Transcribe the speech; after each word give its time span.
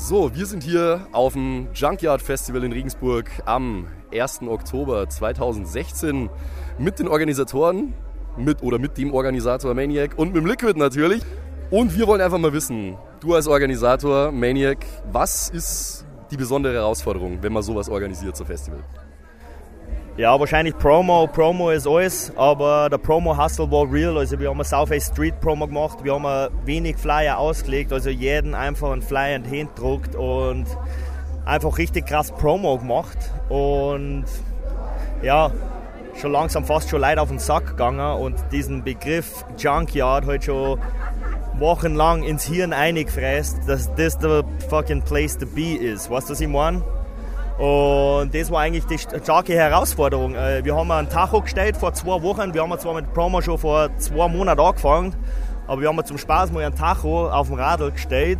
So, 0.00 0.32
wir 0.32 0.46
sind 0.46 0.62
hier 0.62 1.08
auf 1.10 1.32
dem 1.32 1.66
Junkyard 1.74 2.22
Festival 2.22 2.62
in 2.62 2.70
Regensburg 2.70 3.28
am 3.46 3.88
1. 4.14 4.42
Oktober 4.42 5.08
2016 5.08 6.30
mit 6.78 7.00
den 7.00 7.08
Organisatoren, 7.08 7.94
mit 8.36 8.62
oder 8.62 8.78
mit 8.78 8.96
dem 8.96 9.12
Organisator 9.12 9.74
Maniac 9.74 10.16
und 10.16 10.28
mit 10.28 10.36
dem 10.36 10.46
Liquid 10.46 10.78
natürlich. 10.78 11.20
Und 11.72 11.98
wir 11.98 12.06
wollen 12.06 12.20
einfach 12.20 12.38
mal 12.38 12.52
wissen, 12.52 12.96
du 13.18 13.34
als 13.34 13.48
Organisator 13.48 14.30
Maniac, 14.30 14.86
was 15.10 15.50
ist 15.50 16.06
die 16.30 16.36
besondere 16.36 16.74
Herausforderung, 16.74 17.42
wenn 17.42 17.52
man 17.52 17.64
sowas 17.64 17.88
organisiert, 17.88 18.36
so 18.36 18.44
Festival? 18.44 18.84
Ja, 20.18 20.38
wahrscheinlich 20.40 20.76
Promo. 20.76 21.28
Promo 21.28 21.70
ist 21.70 21.86
alles, 21.86 22.32
aber 22.36 22.88
der 22.90 22.98
Promo-Hustle 22.98 23.70
war 23.70 23.88
real. 23.88 24.18
Also 24.18 24.40
wir 24.40 24.48
haben 24.48 24.56
eine 24.56 24.64
Southwest 24.64 25.12
Street 25.12 25.38
Promo 25.40 25.68
gemacht, 25.68 26.02
wir 26.02 26.12
haben 26.12 26.52
wenig 26.64 26.96
Flyer 26.96 27.38
ausgelegt, 27.38 27.92
also 27.92 28.10
jeden 28.10 28.56
einfach 28.56 28.90
einen 28.90 29.00
Flyer 29.00 29.36
in 29.36 29.68
und 30.16 30.66
einfach 31.44 31.78
richtig 31.78 32.06
krass 32.06 32.32
Promo 32.32 32.78
gemacht. 32.78 33.16
Und 33.48 34.24
ja, 35.22 35.52
schon 36.20 36.32
langsam 36.32 36.64
fast 36.64 36.90
schon 36.90 37.00
Leute 37.00 37.22
auf 37.22 37.28
den 37.28 37.38
Sack 37.38 37.68
gegangen 37.68 38.18
und 38.20 38.34
diesen 38.50 38.82
Begriff 38.82 39.44
Junkyard 39.56 40.26
halt 40.26 40.42
schon 40.42 40.80
wochenlang 41.60 42.24
ins 42.24 42.42
Hirn 42.44 42.72
eingefräst, 42.72 43.58
dass 43.68 43.94
das 43.94 44.18
der 44.18 44.42
fucking 44.68 45.02
place 45.02 45.38
to 45.38 45.46
be 45.46 45.76
ist. 45.76 46.10
Weißt 46.10 46.28
du, 46.28 46.32
was 46.32 46.40
ich 46.40 46.48
meine? 46.48 46.82
Und 47.58 48.32
das 48.32 48.52
war 48.52 48.60
eigentlich 48.60 48.86
die 48.86 48.98
starke 48.98 49.52
Herausforderung. 49.52 50.36
Äh, 50.36 50.64
wir 50.64 50.76
haben 50.76 50.90
einen 50.92 51.08
Tacho 51.08 51.40
gestellt 51.40 51.76
vor 51.76 51.92
zwei 51.92 52.22
Wochen. 52.22 52.54
Wir 52.54 52.62
haben 52.62 52.78
zwar 52.78 52.94
mit 52.94 53.12
Promo 53.12 53.40
schon 53.42 53.58
vor 53.58 53.90
zwei 53.98 54.28
Monaten 54.28 54.60
angefangen, 54.60 55.16
aber 55.66 55.80
wir 55.80 55.88
haben 55.88 56.04
zum 56.04 56.18
Spaß 56.18 56.52
mal 56.52 56.64
einen 56.64 56.76
Tacho 56.76 57.28
auf 57.28 57.48
dem 57.48 57.56
Radl 57.56 57.90
gestellt 57.90 58.38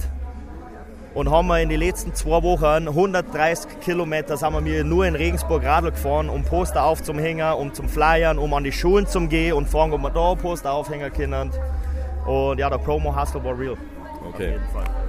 und 1.14 1.32
haben 1.32 1.50
in 1.54 1.68
den 1.68 1.80
letzten 1.80 2.14
zwei 2.14 2.44
Wochen 2.44 2.86
130 2.86 3.80
Kilometer 3.80 4.36
sind 4.36 4.64
wir 4.64 4.84
nur 4.84 5.04
in 5.04 5.16
Regensburg 5.16 5.64
Radl 5.64 5.90
gefahren, 5.90 6.28
um 6.28 6.44
Poster 6.44 6.84
aufzuhängen, 6.84 7.54
um 7.54 7.74
zum 7.74 7.88
Flyern, 7.88 8.38
um 8.38 8.54
an 8.54 8.62
die 8.62 8.70
Schulen 8.70 9.08
zu 9.08 9.26
gehen 9.26 9.54
und 9.54 9.68
fragen, 9.68 9.92
ob 9.94 10.00
wir 10.00 10.10
da 10.10 10.36
Poster 10.36 10.72
aufhängen 10.72 11.12
können. 11.12 11.50
Und 12.24 12.58
ja, 12.58 12.70
der 12.70 12.78
Promo-Hustle 12.78 13.42
war 13.42 13.58
real. 13.58 13.76
Okay. 14.28 14.30
Auf 14.32 14.40
jeden 14.40 14.68
Fall 14.68 15.07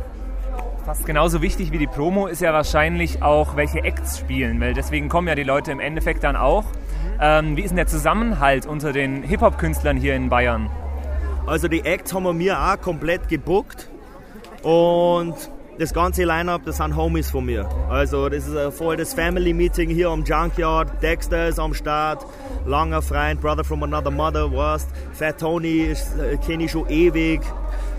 fast 0.90 1.06
genauso 1.06 1.44
wichtig 1.44 1.72
wie 1.72 1.78
die 1.78 1.86
Promo 1.86 2.26
ist 2.26 2.42
ja 2.42 2.52
wahrscheinlich 2.52 3.22
auch, 3.22 3.56
welche 3.56 3.84
Acts 3.84 4.18
spielen, 4.18 4.60
weil 4.60 4.74
deswegen 4.74 5.08
kommen 5.08 5.28
ja 5.28 5.36
die 5.36 5.44
Leute 5.44 5.72
im 5.72 5.80
Endeffekt 5.80 6.24
dann 6.24 6.36
auch. 6.36 6.66
Ähm, 7.22 7.56
wie 7.56 7.62
ist 7.62 7.70
denn 7.70 7.76
der 7.76 7.86
Zusammenhalt 7.86 8.66
unter 8.66 8.92
den 8.92 9.22
Hip-Hop-Künstlern 9.22 9.98
hier 9.98 10.16
in 10.16 10.30
Bayern? 10.30 10.68
Also 11.46 11.68
die 11.68 11.86
Acts 11.86 12.12
haben 12.12 12.24
wir 12.24 12.34
mir 12.34 12.60
auch 12.60 12.82
komplett 12.82 13.28
gebuckt 13.30 13.88
und 14.64 15.36
das 15.78 15.94
ganze 15.94 16.24
Line-Up, 16.24 16.62
das 16.66 16.78
sind 16.78 16.96
Homies 16.96 17.30
von 17.30 17.46
mir. 17.46 17.70
Also 17.88 18.28
das 18.28 18.48
ist 18.48 18.58
ein 18.58 18.72
voll 18.72 18.98
das 18.98 19.14
Family-Meeting 19.14 19.92
hier 19.92 20.10
am 20.10 20.24
Junkyard. 20.24 21.04
Dexter 21.04 21.50
ist 21.50 21.60
am 21.60 21.76
Start, 21.76 22.26
langer 22.66 23.04
Freund, 23.04 23.40
Brother 23.42 23.64
from 23.64 23.84
another 23.84 24.10
mother, 24.10 24.52
weißt. 24.52 24.90
Fat 25.14 25.40
Tony 25.40 25.92
äh, 25.92 26.38
kenne 26.38 26.64
ich 26.64 26.72
schon 26.72 26.90
ewig 26.90 27.42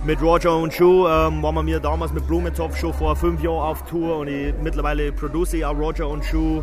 mit 0.05 0.23
Roger 0.23 0.57
und 0.57 0.73
Shu 0.73 1.07
ähm, 1.07 1.43
waren 1.43 1.67
wir 1.67 1.81
damals 1.81 2.13
mit 2.13 2.27
Blumentopf 2.27 2.77
schon 2.77 2.95
vor 2.95 3.17
fünf 3.17 3.43
Jahren 3.43 3.63
auf 3.63 3.85
Tour 3.85 4.19
und 4.19 4.29
ich, 4.29 4.55
mittlerweile 4.63 5.13
produziere 5.13 5.69
auch 5.69 5.77
Roger 5.77 6.09
und 6.09 6.25
Shu. 6.25 6.63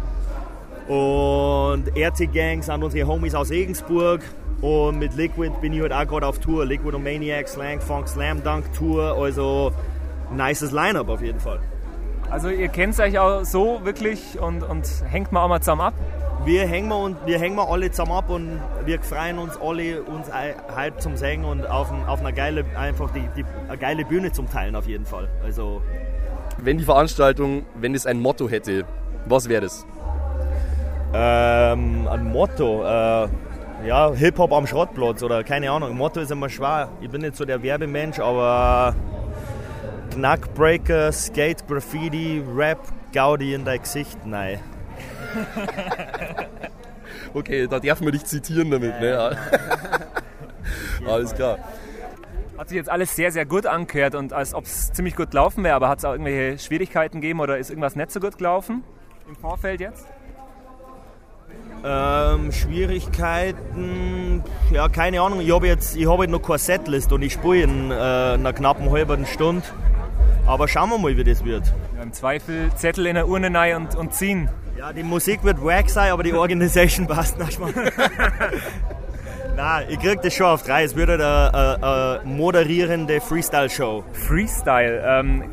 Und 0.88 1.90
RT 1.96 2.34
Gang 2.34 2.64
sind 2.64 2.82
unsere 2.84 3.08
Homies 3.08 3.36
aus 3.36 3.50
Regensburg. 3.50 4.22
Und 4.62 4.98
mit 4.98 5.16
Liquid 5.16 5.52
bin 5.62 5.74
ich 5.74 5.82
halt 5.82 5.94
auch 5.94 6.08
gerade 6.08 6.26
auf 6.26 6.40
Tour. 6.40 6.66
Liquid 6.66 6.96
und 6.96 7.04
Maniac, 7.04 7.48
Slang 7.48 7.80
Funk, 7.80 8.08
Slam 8.08 8.42
Dunk 8.44 8.74
Tour. 8.74 9.14
Also 9.14 9.72
nices 10.36 10.72
Line-Up 10.72 11.10
auf 11.10 11.22
jeden 11.22 11.40
Fall. 11.40 11.60
Also 12.30 12.50
ihr 12.50 12.70
kennt 12.70 13.00
euch 13.00 13.20
auch 13.20 13.44
so 13.44 13.82
wirklich 13.84 14.40
und, 14.40 14.64
und 14.64 14.86
hängt 15.10 15.32
mal 15.32 15.44
auch 15.44 15.50
mal 15.50 15.60
zusammen 15.60 15.82
ab? 15.82 15.94
Wir 16.46 16.66
hängen 16.66 16.92
und 16.92 17.18
wir 17.26 17.40
hängen 17.40 17.60
alle 17.60 17.92
zusammen 17.92 18.12
ab 18.12 18.30
und 18.30 18.60
wir 18.86 19.02
freuen 19.02 19.38
uns 19.38 19.58
alle 19.60 20.02
uns 20.04 20.32
halt 20.32 21.02
zum 21.02 21.18
Singen 21.18 21.46
und 21.46 21.70
auf, 21.70 21.92
auf 22.08 22.20
eine 22.20 22.34
geile 22.34 22.66
einfach 22.78 23.12
die, 23.12 23.28
die 23.36 23.46
eine 23.68 23.78
geile 23.78 24.06
Bühne 24.06 24.32
zum 24.32 24.50
Teilen 24.50 24.76
auf 24.76 24.88
jeden 24.88 25.06
Fall. 25.06 25.28
Also 25.44 25.82
wenn 26.60 26.78
die 26.78 26.86
Veranstaltung, 26.86 27.66
wenn 27.76 27.94
es 27.94 28.06
ein 28.06 28.20
Motto 28.20 28.50
hätte, 28.50 28.86
was 29.26 29.50
wäre 29.50 29.62
das? 29.62 29.86
Ähm, 31.14 32.08
ein 32.08 32.26
Motto, 32.26 32.84
äh, 32.84 33.28
ja 33.86 34.12
Hip 34.14 34.38
Hop 34.40 34.52
am 34.52 34.68
Schrottplatz 34.68 35.24
oder 35.24 35.44
keine 35.44 35.72
Ahnung. 35.72 35.96
Motto 35.96 36.20
ist 36.20 36.32
immer 36.32 36.50
schwer. 36.50 36.90
Ich 37.02 37.10
bin 37.10 37.22
nicht 37.22 37.36
so 37.36 37.46
der 37.46 37.62
Werbemensch, 37.62 38.20
aber 38.20 38.96
Knackbreaker, 40.12 41.12
Skate, 41.12 41.68
Graffiti, 41.68 42.42
Rap, 42.56 42.80
Gaudi 43.14 43.54
in 43.54 43.66
dein 43.66 43.82
Gesicht, 43.82 44.18
nein. 44.26 44.60
okay, 47.34 47.68
da 47.68 47.80
darf 47.80 48.02
man 48.02 48.12
dich 48.12 48.26
zitieren 48.26 48.72
damit. 48.72 49.00
Ne? 49.00 49.10
Ja. 49.10 49.32
Alles 51.12 51.34
klar. 51.34 51.60
Hat 52.58 52.70
sich 52.70 52.78
jetzt 52.78 52.90
alles 52.90 53.16
sehr, 53.16 53.32
sehr 53.32 53.46
gut 53.46 53.68
angehört 53.68 54.16
und 54.16 54.34
als 54.34 54.56
ob 54.56 54.66
es 54.66 54.92
ziemlich 54.92 55.16
gut 55.16 55.30
gelaufen 55.30 55.64
wäre, 55.64 55.76
aber 55.76 55.90
hat 55.90 56.00
es 56.00 56.06
auch 56.06 56.14
irgendwelche 56.14 56.58
Schwierigkeiten 56.58 57.22
gegeben 57.22 57.40
oder 57.40 57.60
ist 57.60 57.70
irgendwas 57.70 57.96
nicht 57.96 58.12
so 58.12 58.20
gut 58.20 58.40
gelaufen 58.40 58.84
im 59.28 59.36
Vorfeld 59.36 59.80
jetzt? 59.80 60.08
Ähm, 61.86 62.52
Schwierigkeiten, 62.52 64.44
ja, 64.72 64.90
keine 64.90 65.22
Ahnung. 65.22 65.40
Ich 65.42 65.52
habe 65.52 65.68
jetzt, 65.68 65.96
ich 65.96 66.08
hab 66.08 66.20
jetzt 66.20 66.32
noch 66.32 66.42
keine 66.42 66.58
Setlist 66.58 67.12
und 67.12 67.22
ich 67.22 67.34
spiele 67.34 67.64
in 67.64 67.92
äh, 67.92 67.94
einer 67.94 68.54
knappen 68.54 68.90
halben 68.90 69.28
Stunde. 69.28 69.64
Aber 70.48 70.68
schauen 70.70 70.90
wir 70.90 70.98
mal, 70.98 71.18
wie 71.18 71.24
das 71.26 71.44
wird. 71.44 71.74
Ja, 71.96 72.04
Im 72.04 72.14
Zweifel 72.14 72.72
Zettel 72.76 73.06
in 73.06 73.16
der 73.16 73.28
Urne 73.28 73.54
rein 73.54 73.76
und, 73.76 73.96
und 73.96 74.14
ziehen. 74.14 74.50
Ja, 74.78 74.94
die 74.94 75.04
Musik 75.04 75.44
wird 75.44 75.64
wack 75.64 75.90
sein, 75.90 76.12
aber 76.12 76.24
die 76.24 76.34
Organisation 76.34 77.06
passt 77.08 77.38
nicht 77.38 77.60
mal. 77.60 77.74
Nein, 79.58 79.88
ich 79.90 80.00
krieg 80.00 80.22
das 80.22 80.34
schon 80.34 80.46
auf 80.46 80.64
drei. 80.64 80.84
Es 80.84 80.96
wird 80.96 81.10
eine, 81.10 81.54
eine, 81.54 81.84
eine 81.84 82.22
moderierende 82.24 83.20
Freestyle-Show. 83.20 84.04
Freestyle. 84.14 85.04
Ähm, 85.06 85.44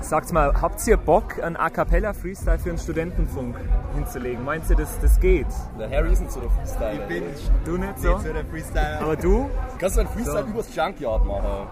sagt 0.00 0.32
mal, 0.32 0.52
habt 0.60 0.86
ihr 0.86 0.96
Bock, 0.96 1.42
einen 1.42 1.56
A 1.56 1.68
Cappella 1.68 2.12
Freestyle 2.12 2.58
für 2.58 2.68
einen 2.68 2.78
Studentenfunk 2.78 3.56
hinzulegen? 3.94 4.44
Meinst 4.44 4.70
du, 4.70 4.74
das, 4.74 4.98
das 5.00 5.18
geht? 5.18 5.46
Der 5.78 5.90
Harry 5.90 6.12
ist 6.12 6.20
nicht 6.20 6.32
so 6.32 6.40
der 6.40 6.50
Freestyle. 6.50 6.92
Ich 6.92 7.08
bin 7.08 7.24
du 7.64 7.78
nicht 7.78 7.98
so? 7.98 8.12
Nicht 8.12 8.26
so 8.26 8.32
der 8.32 8.44
Freestyler. 8.44 9.00
Aber 9.00 9.16
du? 9.16 9.50
Kannst 9.78 9.96
du 9.96 10.00
einen 10.00 10.10
Freestyle 10.10 10.44
so. 10.44 10.50
übers 10.50 10.76
Junkyard 10.76 11.24
machen? 11.24 11.68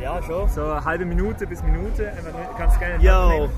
Ja, 0.00 0.22
schon. 0.22 0.48
So 0.48 0.64
eine 0.64 0.84
halbe 0.84 1.04
Minute 1.04 1.46
bis 1.46 1.62
Minute. 1.62 2.12
Kannst 2.56 2.78
gerne 2.78 3.02
Yo. 3.02 3.50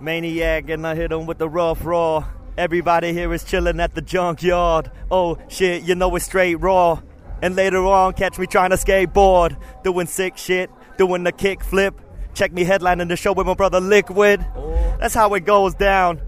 Maniac 0.00 0.70
and 0.70 0.86
I 0.86 0.94
hit 0.94 1.12
him 1.12 1.26
with 1.26 1.38
the 1.38 1.48
rough 1.48 1.84
raw. 1.84 2.24
Everybody 2.56 3.12
here 3.12 3.32
is 3.32 3.44
chilling 3.44 3.80
at 3.80 3.94
the 3.94 4.02
junkyard. 4.02 4.90
Oh 5.10 5.38
shit, 5.48 5.82
you 5.82 5.94
know 5.94 6.14
it's 6.16 6.24
straight 6.24 6.56
raw. 6.56 7.00
And 7.40 7.54
later 7.54 7.84
on, 7.86 8.14
catch 8.14 8.38
me 8.38 8.46
trying 8.46 8.70
to 8.70 8.76
skateboard, 8.76 9.56
doing 9.84 10.06
sick 10.06 10.36
shit, 10.36 10.70
doing 10.96 11.22
the 11.22 11.30
kick 11.30 11.62
flip. 11.62 11.94
Check 12.34 12.52
me 12.52 12.64
headlining 12.64 13.08
the 13.08 13.16
show 13.16 13.32
with 13.32 13.46
my 13.46 13.54
brother 13.54 13.80
Liquid. 13.80 14.44
Oh. 14.56 14.96
That's 15.00 15.14
how 15.14 15.32
it 15.34 15.44
goes 15.44 15.74
down, 15.74 16.20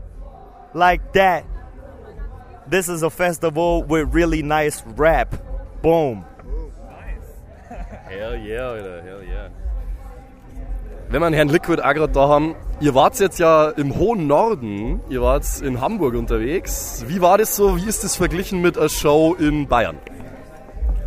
like 0.73 1.13
that. 1.15 1.45
This 2.69 2.89
is 2.89 3.03
a 3.03 3.11
festival 3.11 3.83
with 3.83 4.15
really 4.15 4.43
nice 4.43 4.85
rap. 4.87 5.35
Boom. 5.83 6.25
Hell 8.11 8.35
yeah, 8.37 8.75
hell 8.75 9.23
yeah. 9.23 9.51
wenn 11.11 11.23
wir 11.23 11.31
Herrn 11.33 11.49
Liquid 11.49 11.81
auch 11.83 11.95
gerade 11.95 12.13
da 12.13 12.29
haben, 12.29 12.55
ihr 12.81 12.95
wart 12.95 13.19
jetzt 13.19 13.39
ja 13.39 13.71
im 13.71 13.97
hohen 13.97 14.27
Norden, 14.27 15.01
ihr 15.09 15.23
wart 15.23 15.45
in 15.61 15.81
Hamburg 15.81 16.15
unterwegs. 16.15 17.05
Wie 17.09 17.21
war 17.21 17.39
das 17.39 17.57
so? 17.57 17.77
Wie 17.77 17.89
ist 17.89 18.05
das 18.05 18.17
verglichen 18.17 18.61
mit 18.61 18.79
einer 18.79 18.89
Show 18.89 19.35
in 19.35 19.67
Bayern? 19.67 19.99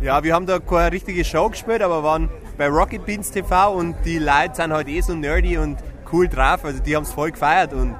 Ja, 0.02 0.22
wir 0.22 0.34
haben 0.34 0.44
da 0.44 0.58
keine 0.58 0.92
richtige 0.92 1.24
Show 1.24 1.48
gespielt, 1.48 1.80
aber 1.80 2.02
waren 2.02 2.28
bei 2.58 2.68
Rocket 2.68 3.06
Beans 3.06 3.30
TV 3.30 3.72
und 3.72 3.96
die 4.04 4.18
Leute 4.18 4.54
sind 4.54 4.72
halt 4.72 4.88
eh 4.88 5.00
so 5.00 5.14
nerdy 5.14 5.56
und 5.56 5.78
cool 6.12 6.28
drauf. 6.28 6.64
Also 6.64 6.82
die 6.82 6.94
haben 6.94 7.04
es 7.04 7.12
voll 7.12 7.30
gefeiert 7.30 7.72
und 7.72 7.96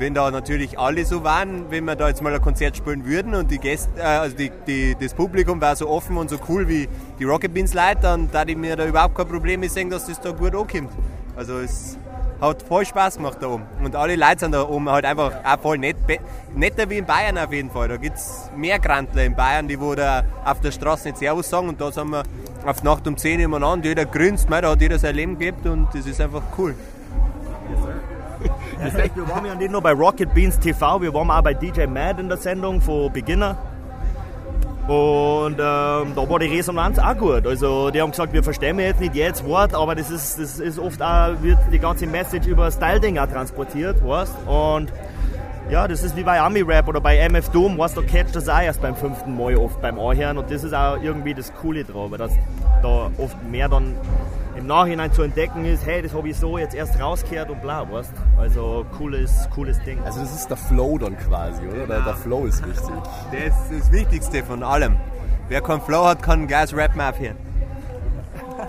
wenn 0.00 0.14
da 0.14 0.30
natürlich 0.30 0.78
alle 0.78 1.04
so 1.04 1.22
waren, 1.24 1.70
wenn 1.70 1.84
wir 1.84 1.94
da 1.94 2.08
jetzt 2.08 2.22
mal 2.22 2.34
ein 2.34 2.40
Konzert 2.40 2.74
spielen 2.74 3.04
würden 3.04 3.34
und 3.34 3.50
die 3.50 3.58
Gäste, 3.58 3.90
äh, 3.98 4.02
also 4.02 4.34
die, 4.34 4.50
die, 4.66 4.96
das 4.98 5.12
Publikum 5.12 5.60
war 5.60 5.76
so 5.76 5.88
offen 5.88 6.16
und 6.16 6.30
so 6.30 6.38
cool 6.48 6.66
wie 6.68 6.88
die 7.18 7.24
Rocket 7.24 7.52
Beans 7.52 7.74
Leute, 7.74 8.00
dann 8.00 8.30
da 8.32 8.42
ich 8.46 8.56
mir 8.56 8.76
da 8.76 8.86
überhaupt 8.86 9.14
kein 9.14 9.28
Problem 9.28 9.62
sehen, 9.68 9.90
dass 9.90 10.06
das 10.06 10.18
da 10.18 10.30
gut 10.30 10.54
ankommt. 10.54 10.90
Also 11.36 11.58
es 11.58 11.98
hat 12.40 12.62
voll 12.62 12.86
Spaß 12.86 13.16
gemacht 13.16 13.36
da 13.40 13.48
oben. 13.48 13.64
Und 13.84 13.94
alle 13.94 14.16
Leute 14.16 14.40
sind 14.40 14.52
da 14.52 14.66
oben 14.66 14.88
halt 14.88 15.04
einfach 15.04 15.32
auch 15.44 15.60
voll 15.60 15.76
nett. 15.76 15.96
Netter 16.54 16.88
wie 16.88 16.96
in 16.96 17.04
Bayern 17.04 17.36
auf 17.36 17.52
jeden 17.52 17.70
Fall. 17.70 17.88
Da 17.88 17.98
gibt 17.98 18.16
es 18.16 18.50
mehr 18.56 18.78
Grantler 18.78 19.24
in 19.24 19.36
Bayern, 19.36 19.68
die 19.68 19.78
wo 19.78 19.94
da 19.94 20.24
auf 20.46 20.60
der 20.60 20.70
Straße 20.70 21.08
nicht 21.08 21.18
Servus 21.18 21.50
sagen. 21.50 21.68
Und 21.68 21.78
da 21.78 21.92
sind 21.92 22.08
wir 22.08 22.22
auf 22.64 22.82
Nacht 22.82 23.06
um 23.06 23.18
10 23.18 23.46
Uhr 23.46 23.62
an. 23.62 23.82
Jeder 23.82 24.06
grinst, 24.06 24.48
da 24.50 24.70
hat 24.70 24.80
jeder 24.80 24.98
sein 24.98 25.14
Leben 25.14 25.38
gelebt 25.38 25.66
und 25.66 25.88
das 25.92 26.06
ist 26.06 26.20
einfach 26.22 26.42
cool. 26.56 26.74
Ja, 28.80 29.04
wir 29.14 29.28
waren 29.28 29.44
ja 29.44 29.54
nicht 29.54 29.70
nur 29.70 29.82
bei 29.82 29.92
Rocket 29.92 30.32
Beans 30.32 30.58
TV, 30.58 31.02
wir 31.02 31.12
waren 31.12 31.30
auch 31.30 31.42
bei 31.42 31.52
DJ 31.52 31.86
Mad 31.86 32.20
in 32.20 32.28
der 32.28 32.38
Sendung 32.38 32.80
von 32.80 33.12
Beginner. 33.12 33.56
Und 34.88 35.52
ähm, 35.52 35.58
da 35.58 36.28
war 36.28 36.38
die 36.38 36.46
Resonanz 36.46 36.98
auch 36.98 37.16
gut. 37.16 37.46
Also 37.46 37.90
die 37.90 38.00
haben 38.00 38.10
gesagt, 38.10 38.32
wir 38.32 38.42
verstehen 38.42 38.78
jetzt 38.80 39.00
nicht 39.00 39.14
jedes 39.14 39.44
Wort, 39.44 39.74
aber 39.74 39.94
das 39.94 40.10
ist, 40.10 40.40
das 40.40 40.58
ist 40.58 40.78
oft 40.78 41.00
auch, 41.00 41.40
wird 41.42 41.58
die 41.70 41.78
ganze 41.78 42.06
Message 42.06 42.46
über 42.48 42.70
Style-Ding 42.70 43.18
auch 43.18 43.28
transportiert, 43.28 44.04
weißt 44.04 44.34
Und 44.46 44.92
ja, 45.68 45.86
das 45.86 46.02
ist 46.02 46.16
wie 46.16 46.22
bei 46.22 46.40
Ami-Rap 46.40 46.88
oder 46.88 47.00
bei 47.00 47.16
MF 47.28 47.48
Doom, 47.50 47.78
weißt 47.78 47.96
du, 47.96 48.02
catcht 48.02 48.34
das 48.34 48.48
auch 48.48 48.60
erst 48.60 48.80
beim 48.80 48.96
fünften 48.96 49.36
Mal 49.36 49.56
oft 49.56 49.80
beim 49.80 49.98
Anhören 49.98 50.38
und 50.38 50.50
das 50.50 50.64
ist 50.64 50.74
auch 50.74 50.96
irgendwie 51.00 51.34
das 51.34 51.52
Coole 51.54 51.84
drauf, 51.84 52.10
weil 52.10 52.18
das 52.18 52.32
da 52.82 53.10
oft 53.18 53.42
mehr 53.44 53.68
dann 53.68 53.94
im 54.56 54.66
Nachhinein 54.66 55.12
zu 55.12 55.22
entdecken 55.22 55.64
ist, 55.64 55.86
hey, 55.86 56.02
das 56.02 56.12
habe 56.12 56.28
ich 56.28 56.36
so 56.36 56.58
jetzt 56.58 56.74
erst 56.74 57.00
rausgehört 57.00 57.50
und 57.50 57.62
bla, 57.62 57.90
weißt 57.90 58.12
Also 58.36 58.84
cooles, 58.98 59.48
cooles 59.54 59.78
Ding. 59.84 59.98
Also 60.04 60.20
das 60.20 60.34
ist 60.34 60.48
der 60.50 60.56
Flow 60.56 60.98
dann 60.98 61.16
quasi, 61.18 61.62
oder? 61.66 61.86
Der, 61.86 62.00
der 62.00 62.14
Flow 62.14 62.46
ist 62.46 62.66
wichtig. 62.66 62.94
Das 63.32 63.70
ist 63.70 63.84
das 63.84 63.92
Wichtigste 63.92 64.42
von 64.42 64.62
allem. 64.62 64.96
Wer 65.48 65.60
keinen 65.62 65.80
Flow 65.80 66.04
hat, 66.04 66.22
kann 66.22 66.46
Gas 66.46 66.74
Rap 66.74 66.94
mehr 66.94 67.06
abhören. 67.06 67.36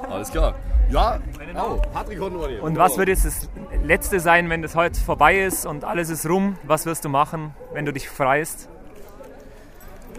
Alles 0.09 0.31
klar. 0.31 0.53
Ja, 0.89 1.19
oh, 1.57 1.81
Patrick 1.93 2.19
noch 2.19 2.47
eine. 2.47 2.61
Und 2.61 2.77
was 2.77 2.97
wird 2.97 3.09
jetzt 3.09 3.25
das 3.25 3.49
Letzte 3.83 4.19
sein, 4.19 4.49
wenn 4.49 4.61
das 4.61 4.75
heute 4.75 4.99
vorbei 4.99 5.41
ist 5.41 5.65
und 5.65 5.83
alles 5.83 6.09
ist 6.09 6.27
rum? 6.27 6.57
Was 6.63 6.85
wirst 6.85 7.05
du 7.05 7.09
machen, 7.09 7.53
wenn 7.73 7.85
du 7.85 7.93
dich 7.93 8.09
freist? 8.09 8.69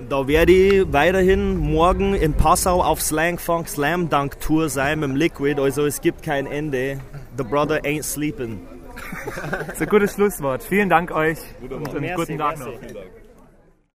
Da 0.09 0.27
werde 0.27 0.53
ich 0.53 0.93
weiterhin 0.93 1.57
morgen 1.59 2.15
in 2.15 2.35
Passau 2.35 2.83
auf 2.83 3.01
Slang 3.01 3.39
Funk 3.39 3.69
Slam 3.69 4.09
Dunk 4.09 4.41
Tour 4.41 4.69
sein 4.69 5.01
mit 5.01 5.11
dem 5.11 5.17
Liquid. 5.17 5.61
Also 5.61 5.87
es 5.87 6.01
gibt 6.01 6.23
kein 6.23 6.47
Ende. 6.47 7.01
The 7.37 7.45
brother 7.45 7.81
ain't 7.85 8.05
sleeping. 8.05 8.61
Das 9.51 9.75
ist 9.75 9.83
ein 9.83 9.89
gutes 9.89 10.15
Schlusswort. 10.15 10.63
Vielen 10.63 10.89
Dank 10.89 11.11
euch 11.13 11.39
und 11.61 11.73
einen 11.73 12.01
Merci, 12.01 12.15
guten 12.15 12.39
Tag 12.39 12.59
merci. 12.59 12.95
noch. 12.95 13.22